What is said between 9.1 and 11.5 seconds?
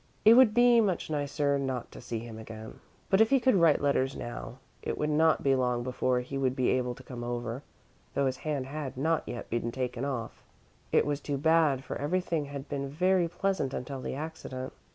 yet been taken off. It was too